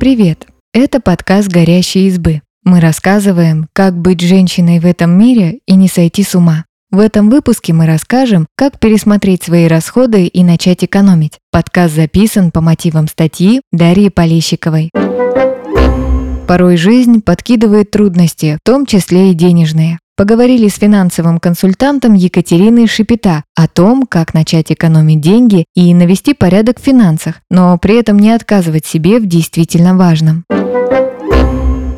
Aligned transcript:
Привет! 0.00 0.46
Это 0.72 0.98
подкаст 0.98 1.48
«Горящие 1.48 2.06
избы». 2.06 2.40
Мы 2.64 2.80
рассказываем, 2.80 3.68
как 3.74 3.94
быть 3.94 4.22
женщиной 4.22 4.78
в 4.78 4.86
этом 4.86 5.10
мире 5.10 5.58
и 5.66 5.74
не 5.74 5.88
сойти 5.88 6.22
с 6.22 6.34
ума. 6.34 6.64
В 6.90 7.00
этом 7.00 7.28
выпуске 7.28 7.74
мы 7.74 7.84
расскажем, 7.84 8.46
как 8.56 8.80
пересмотреть 8.80 9.42
свои 9.42 9.66
расходы 9.66 10.24
и 10.24 10.42
начать 10.42 10.84
экономить. 10.84 11.38
Подкаст 11.52 11.94
записан 11.94 12.50
по 12.50 12.62
мотивам 12.62 13.08
статьи 13.08 13.60
Дарьи 13.72 14.08
Полищиковой. 14.08 14.88
Порой 16.48 16.78
жизнь 16.78 17.20
подкидывает 17.20 17.90
трудности, 17.90 18.56
в 18.58 18.66
том 18.66 18.86
числе 18.86 19.32
и 19.32 19.34
денежные. 19.34 19.98
Поговорили 20.20 20.68
с 20.68 20.74
финансовым 20.74 21.38
консультантом 21.38 22.12
Екатериной 22.12 22.86
Шипита 22.86 23.42
о 23.54 23.66
том, 23.66 24.06
как 24.06 24.34
начать 24.34 24.70
экономить 24.70 25.22
деньги 25.22 25.64
и 25.74 25.94
навести 25.94 26.34
порядок 26.34 26.78
в 26.78 26.82
финансах, 26.82 27.36
но 27.48 27.78
при 27.78 27.98
этом 27.98 28.18
не 28.18 28.30
отказывать 28.30 28.84
себе 28.84 29.18
в 29.18 29.24
действительно 29.24 29.96
важном. 29.96 30.44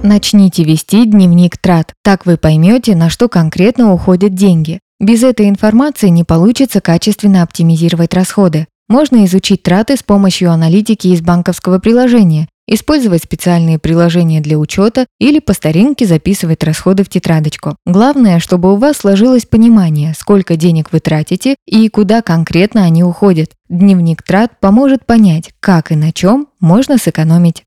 Начните 0.05 0.63
вести 0.63 1.05
дневник 1.05 1.59
трат. 1.59 1.95
Так 2.05 2.25
вы 2.25 2.37
поймете, 2.37 2.95
на 2.95 3.11
что 3.11 3.29
конкретно 3.29 3.93
уходят 3.93 4.37
деньги. 4.37 4.79
Без 5.01 5.25
этой 5.25 5.49
информации 5.49 6.07
не 6.07 6.23
получится 6.23 6.81
качественно 6.81 7.43
оптимизировать 7.43 8.15
расходы. 8.15 8.69
Можно 8.89 9.25
изучить 9.25 9.65
траты 9.65 9.97
с 9.97 10.05
помощью 10.05 10.53
аналитики 10.53 11.09
из 11.09 11.23
банковского 11.23 11.81
приложения 11.81 12.47
использовать 12.67 13.23
специальные 13.23 13.79
приложения 13.79 14.41
для 14.41 14.59
учета 14.59 15.07
или 15.19 15.39
по 15.39 15.53
старинке 15.53 16.07
записывать 16.07 16.65
расходы 16.65 17.05
в 17.05 17.09
тетрадочку. 17.09 17.77
Главное, 17.87 18.39
чтобы 18.39 18.73
у 18.73 18.77
вас 18.77 18.99
сложилось 18.99 19.47
понимание, 19.47 20.15
сколько 20.19 20.57
денег 20.57 20.93
вы 20.93 21.01
тратите 21.01 21.57
и 21.67 21.89
куда 21.89 22.23
конкретно 22.23 22.85
они 22.85 23.05
уходят. 23.05 23.51
Дневник 23.69 24.23
трат 24.23 24.61
поможет 24.61 25.07
понять, 25.07 25.51
как 25.61 25.93
и 25.93 25.97
на 25.97 26.13
чем 26.13 26.49
можно 26.61 26.99
сэкономить. 26.99 27.65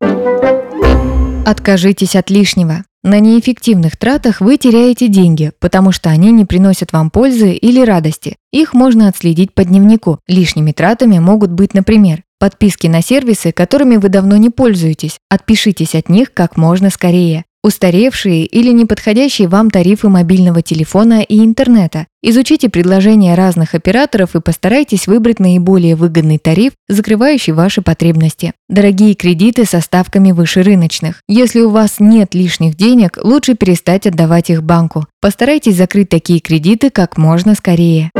Откажитесь 1.45 2.15
от 2.15 2.29
лишнего. 2.29 2.83
На 3.03 3.19
неэффективных 3.19 3.97
тратах 3.97 4.41
вы 4.41 4.57
теряете 4.57 5.07
деньги, 5.07 5.51
потому 5.59 5.91
что 5.91 6.09
они 6.09 6.31
не 6.31 6.43
приносят 6.43 6.91
вам 6.91 7.11
пользы 7.11 7.51
или 7.53 7.79
радости. 7.85 8.35
Их 8.51 8.73
можно 8.73 9.07
отследить 9.07 9.53
по 9.53 9.63
дневнику. 9.63 10.19
Лишними 10.27 10.71
тратами 10.71 11.19
могут 11.19 11.51
быть, 11.51 11.75
например, 11.75 12.23
Подписки 12.37 12.87
на 12.87 13.01
сервисы, 13.01 13.51
которыми 13.53 13.95
вы 13.95 14.09
давно 14.09 14.35
не 14.35 14.49
пользуетесь. 14.49 15.19
Отпишитесь 15.29 15.95
от 15.95 16.09
них 16.09 16.33
как 16.33 16.57
можно 16.57 16.89
скорее. 16.89 17.45
Устаревшие 17.63 18.45
или 18.45 18.71
неподходящие 18.71 19.47
вам 19.47 19.71
тарифы 19.71 20.07
мобильного 20.07 20.61
телефона 20.61 21.21
и 21.21 21.39
интернета. 21.39 22.05
Изучите 22.21 22.69
предложения 22.69 23.33
разных 23.33 23.73
операторов 23.73 24.35
и 24.35 24.41
постарайтесь 24.41 25.07
выбрать 25.07 25.39
наиболее 25.39 25.95
выгодный 25.95 26.37
тариф, 26.37 26.73
закрывающий 26.87 27.53
ваши 27.53 27.81
потребности. 27.81 28.53
Дорогие 28.69 29.15
кредиты 29.15 29.65
со 29.65 29.81
ставками 29.81 30.31
выше 30.31 30.61
рыночных. 30.61 31.21
Если 31.27 31.61
у 31.61 31.71
вас 31.71 31.95
нет 31.99 32.35
лишних 32.35 32.75
денег, 32.75 33.17
лучше 33.23 33.55
перестать 33.55 34.05
отдавать 34.05 34.51
их 34.51 34.61
банку. 34.61 35.07
Постарайтесь 35.19 35.77
закрыть 35.77 36.09
такие 36.09 36.41
кредиты 36.41 36.91
как 36.91 37.17
можно 37.17 37.55
скорее. 37.55 38.11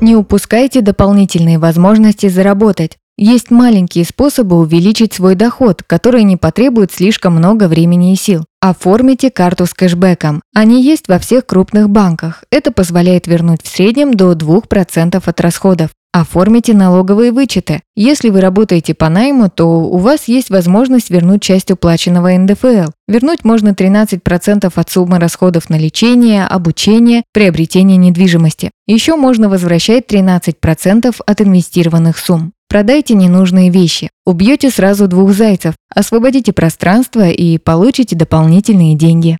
Не 0.00 0.14
упускайте 0.14 0.80
дополнительные 0.80 1.58
возможности 1.58 2.28
заработать. 2.28 2.98
Есть 3.16 3.50
маленькие 3.50 4.04
способы 4.04 4.56
увеличить 4.56 5.12
свой 5.12 5.34
доход, 5.34 5.82
которые 5.82 6.22
не 6.22 6.36
потребуют 6.36 6.92
слишком 6.92 7.34
много 7.34 7.66
времени 7.66 8.12
и 8.12 8.16
сил. 8.16 8.44
Оформите 8.60 9.32
карту 9.32 9.66
с 9.66 9.74
кэшбэком. 9.74 10.40
Они 10.54 10.84
есть 10.84 11.08
во 11.08 11.18
всех 11.18 11.46
крупных 11.46 11.90
банках. 11.90 12.44
Это 12.52 12.70
позволяет 12.70 13.26
вернуть 13.26 13.62
в 13.62 13.66
среднем 13.66 14.14
до 14.14 14.34
2% 14.34 15.20
от 15.24 15.40
расходов. 15.40 15.90
Оформите 16.20 16.74
налоговые 16.74 17.30
вычеты. 17.30 17.80
Если 17.94 18.30
вы 18.30 18.40
работаете 18.40 18.92
по 18.92 19.08
найму, 19.08 19.48
то 19.48 19.66
у 19.66 19.98
вас 19.98 20.26
есть 20.26 20.50
возможность 20.50 21.10
вернуть 21.10 21.42
часть 21.42 21.70
уплаченного 21.70 22.36
НДФЛ. 22.36 22.90
Вернуть 23.06 23.44
можно 23.44 23.68
13% 23.68 24.72
от 24.74 24.90
суммы 24.90 25.20
расходов 25.20 25.70
на 25.70 25.78
лечение, 25.78 26.44
обучение, 26.44 27.22
приобретение 27.32 27.96
недвижимости. 27.98 28.72
Еще 28.88 29.14
можно 29.14 29.48
возвращать 29.48 30.06
13% 30.12 31.14
от 31.24 31.40
инвестированных 31.40 32.18
сумм. 32.18 32.52
Продайте 32.68 33.14
ненужные 33.14 33.70
вещи. 33.70 34.10
Убьете 34.26 34.70
сразу 34.70 35.06
двух 35.06 35.32
зайцев, 35.32 35.74
освободите 35.94 36.52
пространство 36.52 37.28
и 37.28 37.58
получите 37.58 38.16
дополнительные 38.16 38.96
деньги. 38.96 39.38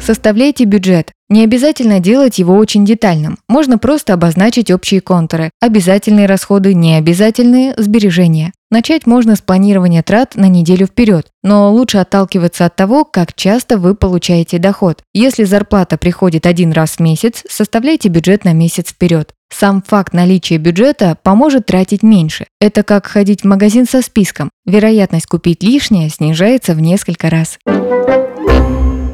Составляйте 0.00 0.64
бюджет. 0.64 1.12
Не 1.28 1.44
обязательно 1.44 2.00
делать 2.00 2.38
его 2.38 2.56
очень 2.56 2.84
детальным. 2.84 3.38
Можно 3.48 3.78
просто 3.78 4.14
обозначить 4.14 4.70
общие 4.70 5.00
контуры. 5.00 5.50
Обязательные 5.60 6.26
расходы, 6.26 6.74
необязательные– 6.74 7.74
сбережения. 7.76 8.52
Начать 8.70 9.06
можно 9.06 9.36
с 9.36 9.40
планирования 9.40 10.02
трат 10.02 10.34
на 10.36 10.48
неделю 10.48 10.86
вперед, 10.86 11.26
но 11.42 11.72
лучше 11.72 11.98
отталкиваться 11.98 12.66
от 12.66 12.76
того, 12.76 13.04
как 13.04 13.34
часто 13.34 13.78
вы 13.78 13.94
получаете 13.94 14.58
доход. 14.58 15.02
Если 15.12 15.44
зарплата 15.44 15.98
приходит 15.98 16.46
один 16.46 16.72
раз 16.72 16.92
в 16.92 17.00
месяц, 17.00 17.44
составляйте 17.48 18.08
бюджет 18.08 18.44
на 18.44 18.52
месяц 18.52 18.90
вперед. 18.90 19.34
Сам 19.52 19.82
факт 19.82 20.12
наличия 20.12 20.58
бюджета 20.58 21.16
поможет 21.22 21.66
тратить 21.66 22.04
меньше. 22.04 22.46
Это 22.60 22.84
как 22.84 23.06
ходить 23.06 23.42
в 23.42 23.46
магазин 23.46 23.86
со 23.86 24.02
списком. 24.02 24.50
Вероятность 24.64 25.26
купить 25.26 25.62
лишнее 25.62 26.08
снижается 26.08 26.74
в 26.74 26.80
несколько 26.80 27.28
раз. 27.28 27.58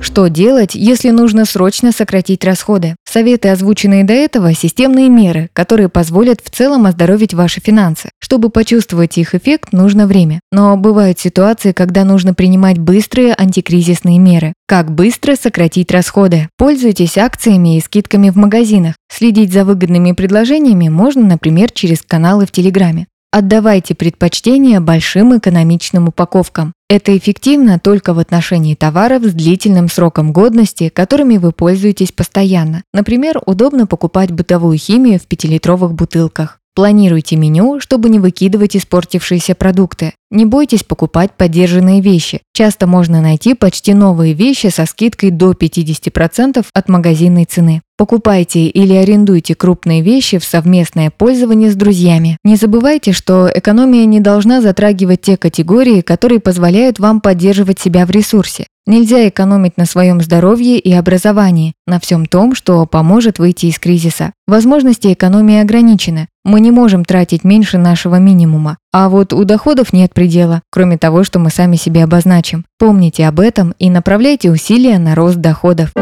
Что 0.00 0.28
делать, 0.28 0.74
если 0.74 1.10
нужно 1.10 1.44
срочно 1.44 1.92
сократить 1.92 2.44
расходы? 2.44 2.96
Советы, 3.04 3.48
озвученные 3.48 4.04
до 4.04 4.12
этого, 4.12 4.54
системные 4.54 5.08
меры, 5.08 5.50
которые 5.52 5.88
позволят 5.88 6.40
в 6.42 6.50
целом 6.50 6.86
оздоровить 6.86 7.34
ваши 7.34 7.60
финансы. 7.60 8.10
Чтобы 8.18 8.50
почувствовать 8.50 9.18
их 9.18 9.34
эффект, 9.34 9.72
нужно 9.72 10.06
время. 10.06 10.40
Но 10.52 10.76
бывают 10.76 11.18
ситуации, 11.18 11.72
когда 11.72 12.04
нужно 12.04 12.34
принимать 12.34 12.78
быстрые 12.78 13.34
антикризисные 13.36 14.18
меры. 14.18 14.54
Как 14.66 14.90
быстро 14.90 15.36
сократить 15.36 15.92
расходы? 15.92 16.48
Пользуйтесь 16.56 17.18
акциями 17.18 17.76
и 17.76 17.80
скидками 17.80 18.30
в 18.30 18.36
магазинах. 18.36 18.94
Следить 19.12 19.52
за 19.52 19.64
выгодными 19.64 20.12
предложениями 20.12 20.88
можно, 20.88 21.26
например, 21.26 21.70
через 21.70 22.02
каналы 22.02 22.46
в 22.46 22.52
Телеграме. 22.52 23.06
Отдавайте 23.38 23.94
предпочтение 23.94 24.80
большим 24.80 25.36
экономичным 25.36 26.08
упаковкам. 26.08 26.72
Это 26.88 27.14
эффективно 27.18 27.78
только 27.78 28.14
в 28.14 28.18
отношении 28.18 28.74
товаров 28.74 29.24
с 29.24 29.34
длительным 29.34 29.90
сроком 29.90 30.32
годности, 30.32 30.88
которыми 30.88 31.36
вы 31.36 31.52
пользуетесь 31.52 32.12
постоянно. 32.12 32.82
Например, 32.94 33.38
удобно 33.44 33.86
покупать 33.86 34.32
бытовую 34.32 34.78
химию 34.78 35.20
в 35.20 35.28
5-литровых 35.28 35.90
бутылках. 35.90 36.60
Планируйте 36.76 37.36
меню, 37.36 37.80
чтобы 37.80 38.10
не 38.10 38.18
выкидывать 38.18 38.76
испортившиеся 38.76 39.54
продукты. 39.54 40.12
Не 40.30 40.44
бойтесь 40.44 40.84
покупать 40.84 41.32
поддержанные 41.32 42.02
вещи. 42.02 42.42
Часто 42.52 42.86
можно 42.86 43.22
найти 43.22 43.54
почти 43.54 43.94
новые 43.94 44.34
вещи 44.34 44.66
со 44.66 44.84
скидкой 44.84 45.30
до 45.30 45.52
50% 45.52 46.66
от 46.74 46.88
магазинной 46.90 47.46
цены. 47.46 47.80
Покупайте 47.96 48.66
или 48.66 48.92
арендуйте 48.92 49.54
крупные 49.54 50.02
вещи 50.02 50.36
в 50.36 50.44
совместное 50.44 51.10
пользование 51.10 51.70
с 51.70 51.76
друзьями. 51.76 52.36
Не 52.44 52.56
забывайте, 52.56 53.12
что 53.12 53.50
экономия 53.50 54.04
не 54.04 54.20
должна 54.20 54.60
затрагивать 54.60 55.22
те 55.22 55.38
категории, 55.38 56.02
которые 56.02 56.40
позволяют 56.40 56.98
вам 56.98 57.22
поддерживать 57.22 57.80
себя 57.80 58.04
в 58.04 58.10
ресурсе. 58.10 58.66
Нельзя 58.88 59.28
экономить 59.28 59.76
на 59.76 59.84
своем 59.84 60.20
здоровье 60.20 60.78
и 60.78 60.92
образовании, 60.92 61.74
на 61.88 61.98
всем 61.98 62.24
том, 62.24 62.54
что 62.54 62.86
поможет 62.86 63.40
выйти 63.40 63.66
из 63.66 63.80
кризиса. 63.80 64.32
Возможности 64.46 65.12
экономии 65.12 65.58
ограничены. 65.58 66.28
Мы 66.44 66.60
не 66.60 66.70
можем 66.70 67.04
тратить 67.04 67.42
меньше 67.42 67.78
нашего 67.78 68.20
минимума. 68.20 68.78
А 68.92 69.08
вот 69.08 69.32
у 69.32 69.42
доходов 69.42 69.92
нет 69.92 70.14
предела, 70.14 70.62
кроме 70.70 70.98
того, 70.98 71.24
что 71.24 71.40
мы 71.40 71.50
сами 71.50 71.74
себе 71.74 72.04
обозначим. 72.04 72.64
Помните 72.78 73.26
об 73.26 73.40
этом 73.40 73.74
и 73.80 73.90
направляйте 73.90 74.52
усилия 74.52 75.00
на 75.00 75.16
рост 75.16 75.38
доходов. 75.38 75.92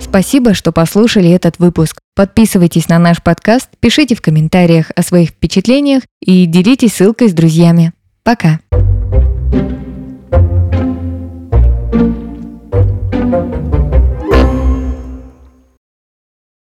Спасибо, 0.00 0.54
что 0.54 0.72
послушали 0.72 1.28
этот 1.28 1.58
выпуск. 1.58 1.98
Подписывайтесь 2.16 2.88
на 2.88 2.98
наш 2.98 3.22
подкаст, 3.22 3.68
пишите 3.80 4.14
в 4.14 4.22
комментариях 4.22 4.92
о 4.96 5.02
своих 5.02 5.30
впечатлениях 5.30 6.04
и 6.22 6.46
делитесь 6.46 6.94
ссылкой 6.94 7.28
с 7.28 7.34
друзьями. 7.34 7.92
Пока! 8.22 8.60